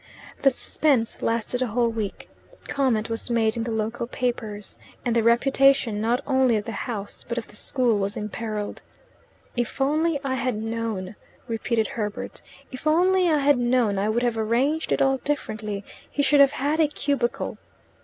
[0.41, 2.27] The suspense lasted a whole week.
[2.67, 7.23] Comment was made in the local papers, and the reputation not only of the house
[7.23, 8.81] but of the school was imperilled.
[9.55, 11.15] "If only I had known,"
[11.47, 12.41] repeated Herbert
[12.71, 15.85] "if only I had known I would have arranged it all differently.
[16.09, 17.59] He should have had a cubicle."